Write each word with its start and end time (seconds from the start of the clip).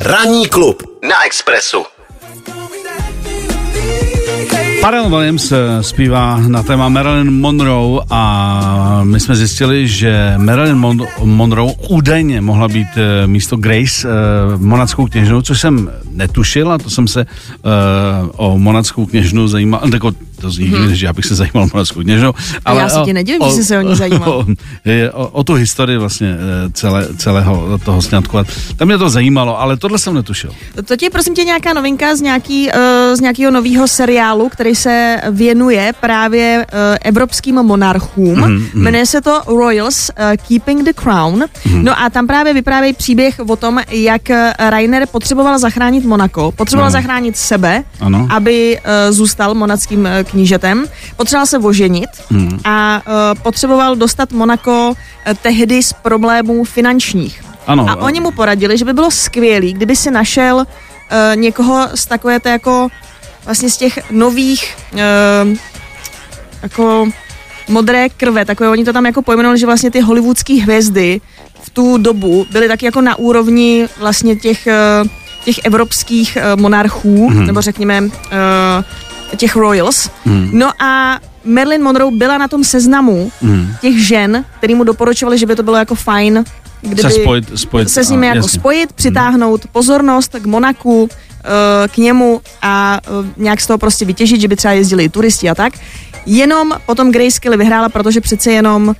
Ranní 0.00 0.46
klub 0.48 0.82
na 1.08 1.24
Expressu. 1.26 1.84
Pharrell 4.80 5.08
Williams 5.10 5.52
eh, 5.52 5.82
zpívá 5.82 6.38
na 6.48 6.62
téma 6.62 6.88
Marilyn 6.88 7.30
Monroe 7.30 8.00
a 8.10 9.00
my 9.04 9.20
jsme 9.20 9.36
zjistili, 9.36 9.88
že 9.88 10.34
Marilyn 10.36 10.76
Mon- 10.76 11.06
Monroe 11.24 11.72
údajně 11.88 12.40
mohla 12.40 12.68
být 12.68 12.88
eh, 12.96 13.26
místo 13.26 13.56
Grace 13.56 14.08
uh, 14.08 14.60
monackou 14.62 15.06
kněžnou, 15.06 15.42
což 15.42 15.60
jsem 15.60 15.90
netušil 16.16 16.72
a 16.72 16.78
to 16.78 16.90
jsem 16.90 17.08
se 17.08 17.26
uh, 17.26 18.30
o 18.36 18.58
monackou 18.58 19.06
kněžnu 19.06 19.48
zajímal, 19.48 19.80
jako 19.92 20.12
to 20.40 20.50
zní, 20.50 20.66
hmm. 20.66 20.94
že 20.94 21.06
já 21.06 21.12
bych 21.12 21.24
se 21.24 21.34
zajímal 21.34 21.62
o 21.62 21.68
monackou 21.74 22.00
kněžnou. 22.00 22.32
Ale 22.64 22.80
já 22.80 22.88
se 22.88 22.98
ti 23.04 23.12
nedivím, 23.12 23.42
že 23.46 23.50
jsi 23.50 23.64
se 23.64 23.78
o 23.78 23.82
ní 23.82 23.96
zajímal. 23.96 24.46
O, 25.12 25.22
o, 25.22 25.28
o 25.28 25.44
tu 25.44 25.54
historii 25.54 25.98
vlastně 25.98 26.36
celé, 26.72 27.08
celého 27.16 27.78
toho 27.84 28.02
sňatku. 28.02 28.38
Tam 28.76 28.88
mě 28.88 28.98
to 28.98 29.10
zajímalo, 29.10 29.60
ale 29.60 29.76
tohle 29.76 29.98
jsem 29.98 30.14
netušil. 30.14 30.50
To, 30.84 30.96
ti 30.96 31.10
prosím 31.10 31.34
tě 31.34 31.44
nějaká 31.44 31.72
novinka 31.72 32.16
z, 32.16 32.20
nějaký, 32.20 32.68
uh, 32.68 33.14
z 33.14 33.20
nějakého 33.20 33.50
nového 33.50 33.88
seriálu, 33.88 34.48
který 34.48 34.74
se 34.74 35.20
věnuje 35.30 35.92
právě 36.00 36.66
uh, 36.72 36.78
evropským 37.02 37.54
monarchům. 37.54 38.36
Mm-hmm. 38.36 38.68
Jmenuje 38.74 39.06
se 39.06 39.20
to 39.20 39.42
Royals 39.46 40.10
uh, 40.10 40.24
Keeping 40.48 40.82
the 40.82 40.92
Crown. 40.92 41.42
Mm-hmm. 41.42 41.82
No 41.82 42.00
a 42.00 42.10
tam 42.10 42.26
právě 42.26 42.54
vyprávějí 42.54 42.94
příběh 42.94 43.40
o 43.48 43.56
tom, 43.56 43.80
jak 43.90 44.22
Rainer 44.58 45.06
potřeboval 45.10 45.58
zachránit 45.58 46.04
Monako, 46.06 46.52
potřeboval 46.52 46.86
ano. 46.86 46.92
zachránit 46.92 47.36
sebe, 47.36 47.84
ano. 48.00 48.28
aby 48.30 48.78
uh, 48.78 49.12
zůstal 49.12 49.54
monackým 49.54 50.08
knížetem, 50.24 50.84
potřeboval 51.16 51.46
se 51.46 51.58
oženit 51.58 52.10
mm. 52.30 52.58
a 52.64 53.02
uh, 53.06 53.42
potřeboval 53.42 53.96
dostat 53.96 54.32
Monako 54.32 54.88
uh, 54.88 55.34
tehdy 55.42 55.82
z 55.82 55.92
problémů 55.92 56.64
finančních. 56.64 57.44
Ano. 57.66 57.86
A 57.90 57.96
oni 57.96 58.20
mu 58.20 58.30
poradili, 58.30 58.78
že 58.78 58.84
by 58.84 58.92
bylo 58.92 59.10
skvělé, 59.10 59.72
kdyby 59.72 59.96
si 59.96 60.10
našel 60.10 60.56
uh, 60.56 60.64
někoho 61.34 61.88
z 61.94 62.06
takové 62.06 62.40
té 62.40 62.50
jako 62.50 62.88
vlastně 63.44 63.70
z 63.70 63.76
těch 63.76 64.10
nových 64.10 64.76
uh, 64.92 65.00
jako 66.62 67.08
modré 67.68 68.08
krve, 68.08 68.44
takové, 68.44 68.68
oni 68.68 68.84
to 68.84 68.92
tam 68.92 69.06
jako 69.06 69.22
pojmenovali, 69.22 69.58
že 69.58 69.66
vlastně 69.66 69.90
ty 69.90 70.00
hollywoodské 70.00 70.54
hvězdy 70.54 71.20
v 71.62 71.70
tu 71.70 71.98
dobu 71.98 72.46
byly 72.50 72.68
taky 72.68 72.86
jako 72.86 73.00
na 73.00 73.18
úrovni 73.18 73.88
vlastně 73.98 74.36
těch, 74.36 74.68
uh, 75.02 75.08
těch 75.46 75.64
evropských 75.64 76.38
uh, 76.40 76.60
monarchů, 76.60 77.30
mm. 77.30 77.46
nebo 77.46 77.62
řekněme 77.62 78.02
uh, 78.02 78.10
těch 79.36 79.56
royals. 79.56 80.10
Mm. 80.24 80.50
No 80.52 80.82
a 80.82 81.20
Marilyn 81.44 81.82
Monroe 81.82 82.10
byla 82.10 82.38
na 82.38 82.48
tom 82.48 82.64
seznamu 82.64 83.32
mm. 83.42 83.68
těch 83.80 84.06
žen, 84.06 84.44
který 84.58 84.74
mu 84.74 84.84
doporučovali, 84.84 85.38
že 85.38 85.46
by 85.46 85.56
to 85.56 85.62
bylo 85.62 85.76
jako 85.76 85.94
fajn, 85.94 86.44
kdyby 86.80 87.02
se, 87.02 87.10
spojit, 87.10 87.58
spojit, 87.58 87.90
se 87.90 88.04
s 88.04 88.10
nimi 88.10 88.26
a, 88.26 88.34
jako 88.34 88.46
jasně. 88.46 88.60
spojit, 88.60 88.92
přitáhnout 88.92 89.64
mm. 89.64 89.70
pozornost 89.72 90.36
k 90.38 90.46
Monaku, 90.46 91.08
Eh, 91.46 91.88
k 91.88 91.96
němu 91.96 92.40
a 92.62 93.00
nějak 93.36 93.60
z 93.60 93.66
toho 93.66 93.78
prostě 93.78 94.04
vytěžit, 94.04 94.40
že 94.40 94.48
by 94.48 94.56
třeba 94.56 94.74
jezdili 94.74 95.04
i 95.04 95.08
turisti 95.08 95.50
a 95.50 95.54
tak. 95.54 95.72
Jenom 96.26 96.72
potom 96.86 97.12
Grace 97.12 97.40
Kelly 97.40 97.56
vyhrála, 97.56 97.88
protože 97.88 98.20
přece 98.20 98.52
jenom 98.52 98.88
uh, 98.88 98.94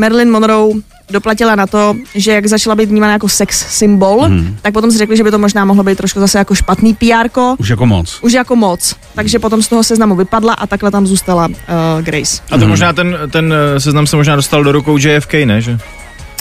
Marilyn 0.00 0.30
Monroe 0.30 0.74
doplatila 1.10 1.54
na 1.54 1.66
to, 1.66 1.94
že 2.14 2.32
jak 2.32 2.46
začala 2.46 2.74
být 2.74 2.88
vnímána 2.88 3.12
jako 3.12 3.28
sex 3.28 3.66
symbol, 3.68 4.20
hmm. 4.20 4.56
tak 4.62 4.72
potom 4.72 4.90
si 4.90 4.98
řekli, 4.98 5.16
že 5.16 5.24
by 5.24 5.30
to 5.30 5.38
možná 5.38 5.64
mohlo 5.64 5.84
být 5.84 5.98
trošku 5.98 6.20
zase 6.20 6.38
jako 6.38 6.54
špatný 6.54 6.94
PR. 6.94 7.40
Už 7.58 7.68
jako 7.68 7.86
moc. 7.86 8.18
Už 8.22 8.32
jako 8.32 8.56
moc. 8.56 8.96
Takže 9.14 9.38
potom 9.38 9.62
z 9.62 9.68
toho 9.68 9.84
seznamu 9.84 10.16
vypadla 10.16 10.54
a 10.54 10.66
takhle 10.66 10.90
tam 10.90 11.06
zůstala 11.06 11.48
uh, 11.48 11.54
Grace. 12.00 12.42
A 12.50 12.54
to 12.54 12.58
hmm. 12.58 12.68
možná 12.68 12.92
ten, 12.92 13.18
ten 13.30 13.54
seznam 13.78 14.06
se 14.06 14.16
možná 14.16 14.36
dostal 14.36 14.64
do 14.64 14.72
rukou 14.72 14.98
JFK, 14.98 15.34
ne? 15.44 15.62
Že? 15.62 15.78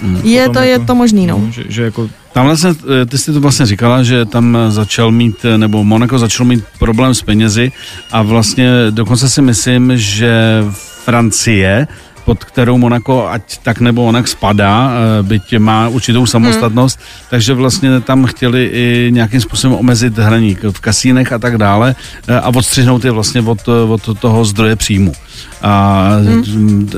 Hmm. 0.03 0.21
Je 0.23 0.49
to, 0.49 0.59
jako, 0.59 0.59
je 0.59 0.79
to 0.79 0.95
možný, 0.95 1.27
no. 1.27 1.47
Že, 1.49 1.63
že 1.67 1.83
jako 1.83 2.09
tam 2.33 2.45
vlastně, 2.45 2.69
eh, 2.69 3.05
ty 3.05 3.17
jsi 3.17 3.33
to 3.33 3.39
vlastně 3.39 3.65
říkala, 3.65 4.03
že 4.03 4.25
tam 4.25 4.57
začal 4.69 5.11
mít, 5.11 5.45
eh, 5.45 5.57
nebo 5.57 5.83
Monaco 5.83 6.19
začal 6.19 6.45
mít 6.45 6.63
problém 6.79 7.13
s 7.15 7.21
penězi 7.21 7.71
a 8.11 8.21
vlastně 8.21 8.69
dokonce 8.89 9.29
si 9.29 9.41
myslím, 9.41 9.91
že 9.95 10.63
Francie 11.05 11.87
pod 12.29 12.45
kterou 12.45 12.77
Monako 12.77 13.25
ať 13.25 13.57
tak 13.65 13.81
nebo 13.81 14.05
onak 14.05 14.29
spadá, 14.29 14.93
eh, 14.93 15.23
byť 15.25 15.57
má 15.57 15.89
určitou 15.89 16.29
samostatnost, 16.29 17.01
hmm. 17.01 17.25
takže 17.29 17.53
vlastně 17.53 17.89
tam 18.05 18.25
chtěli 18.29 18.69
i 18.69 19.09
nějakým 19.09 19.41
způsobem 19.41 19.77
omezit 19.77 20.13
hraní 20.13 20.53
v 20.53 20.79
kasínech 20.79 21.33
a 21.33 21.41
tak 21.41 21.57
dále 21.57 21.95
a 22.29 22.47
odstřihnout 22.53 23.05
je 23.05 23.11
vlastně 23.11 23.41
od, 23.41 23.65
od 23.65 24.19
toho 24.19 24.45
zdroje 24.45 24.75
příjmu. 24.75 25.13
A 25.61 26.07
hmm. 26.21 26.89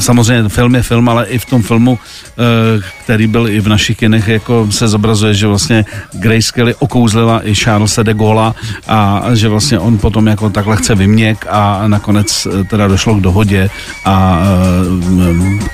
samozřejmě 0.00 0.48
film 0.48 0.74
je 0.74 0.82
film, 0.82 1.08
ale 1.08 1.26
i 1.26 1.38
v 1.38 1.44
tom 1.44 1.62
filmu, 1.62 1.98
eh, 1.98 2.82
který 3.04 3.26
byl 3.26 3.48
i 3.48 3.60
v 3.60 3.68
našich 3.68 3.96
kinech, 3.96 4.28
jako 4.28 4.66
se 4.70 4.88
zobrazuje, 4.88 5.34
že 5.34 5.46
vlastně 5.46 5.84
Grace 6.12 6.52
Kelly 6.54 6.74
okouzlila 6.74 7.40
i 7.44 7.54
Charlesa 7.54 8.02
de 8.02 8.14
Gaulle 8.14 8.52
a 8.88 9.22
že 9.34 9.48
vlastně 9.48 9.78
on 9.78 9.98
potom 9.98 10.26
jako 10.26 10.50
takhle 10.50 10.76
chce 10.76 10.94
vyměk 10.94 11.46
a 11.50 11.88
nakonec 11.88 12.46
eh, 12.46 12.64
teda 12.64 12.88
došlo 12.88 13.14
k 13.14 13.20
dohodě 13.20 13.70
a 14.04 14.42
eh, 14.42 14.65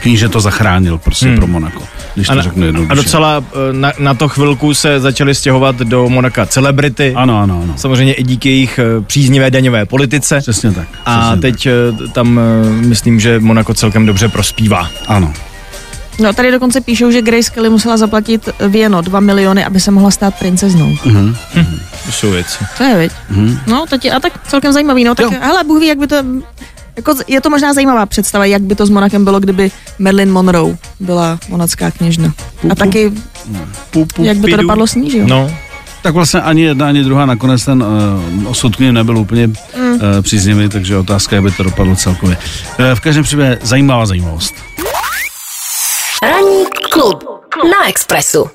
kníže 0.00 0.28
to 0.28 0.41
zachránil 0.41 0.98
prostě 0.98 1.26
hmm. 1.26 1.36
pro 1.36 1.47
Monako, 1.47 1.82
když 2.14 2.26
to 2.26 2.32
a, 2.32 2.42
řeknu 2.42 2.66
jednoduše. 2.66 2.92
A 2.92 2.94
docela 2.94 3.44
na, 3.72 3.92
na 3.98 4.14
to 4.14 4.28
chvilku 4.28 4.75
se 4.75 5.00
začaly 5.00 5.34
stěhovat 5.34 5.76
do 5.76 6.08
Monaka 6.08 6.47
celebrity. 6.47 7.12
Ano, 7.16 7.38
ano, 7.38 7.60
ano. 7.62 7.75
Samozřejmě 7.76 8.12
i 8.12 8.22
díky 8.22 8.48
jejich 8.48 8.80
příznivé 9.06 9.50
daňové 9.50 9.86
politice. 9.86 10.41
Přesně 10.41 10.72
tak. 10.72 10.88
A 11.06 11.20
přesně 11.20 11.41
teď 11.41 11.69
tak 11.98 12.12
tam 12.12 12.41
myslím, 12.70 13.20
že 13.20 13.41
Monako 13.41 13.75
celkem 13.75 14.06
dobře 14.06 14.28
prospívá. 14.28 14.91
Ano. 15.06 15.32
No 16.19 16.32
tady 16.32 16.50
dokonce 16.50 16.80
píšou, 16.80 17.10
že 17.10 17.22
Grace 17.22 17.50
Kelly 17.50 17.70
musela 17.70 17.97
zaplatit 17.97 18.48
věno 18.69 19.03
2 19.03 19.20
miliony, 19.20 19.64
aby 19.64 19.80
se 19.80 19.91
mohla 19.91 20.10
stát 20.10 20.34
princeznou. 20.38 20.97
Hm. 21.04 21.34
To 22.06 22.12
jsou 22.12 22.30
věci. 22.30 22.59
To 22.78 22.84
je, 22.84 22.98
věc. 22.98 23.12
Uh-huh. 23.32 23.59
No, 23.66 23.86
to 23.86 23.98
tě, 23.98 24.12
a 24.12 24.20
tak 24.20 24.47
celkem 24.48 24.72
zajímavý. 24.72 25.04
No, 25.04 25.14
tak 25.14 25.24
jo. 25.24 25.38
hele, 25.41 25.64
Bůh 25.64 25.80
ví, 25.80 25.86
jak 25.86 25.98
by 25.98 26.06
to... 26.06 26.16
Jako, 26.97 27.14
je 27.28 27.41
to 27.41 27.50
možná 27.50 27.75
zajímavá 27.75 28.06
představa, 28.06 28.44
jak 28.44 28.62
by 28.62 28.75
to 28.75 28.86
s 28.86 28.91
Monakem 28.91 29.25
bylo, 29.25 29.41
kdyby 29.41 29.70
Marilyn 29.98 30.32
Monroe 30.32 30.76
byla 31.00 31.38
monacká 31.48 31.91
kněžna. 31.91 32.32
A 32.70 32.75
taky, 32.75 33.12
jak 34.19 34.36
by 34.36 34.50
to 34.50 34.56
dopadlo 34.56 34.86
s 34.86 34.94
ní, 34.94 35.10
že 35.10 35.19
jo? 35.19 35.25
No, 35.28 35.50
tak 36.03 36.14
vlastně 36.14 36.41
ani 36.41 36.62
jedna, 36.62 36.88
ani 36.88 37.04
druhá 37.04 37.26
nakonec 37.26 37.64
ten 37.64 37.82
uh, 37.82 38.50
osud 38.50 38.76
k 38.76 38.78
ním 38.78 38.94
nebyl 38.94 39.19
úplně 39.19 39.47
mm. 39.47 39.54
uh, 39.76 39.98
příznivý, 40.22 40.69
takže 40.69 40.97
otázka, 40.97 41.36
jak 41.36 41.42
by 41.42 41.50
to 41.50 41.62
dopadlo 41.62 41.97
celkově. 41.97 42.36
Uh, 42.78 42.84
v 42.94 43.00
každém 43.00 43.24
případě 43.24 43.59
zajímavá 43.62 44.06
zajímavost. 44.06 44.54
Ranní 46.22 46.64
klub 46.91 47.24
na 47.54 47.88
Expressu. 47.88 48.50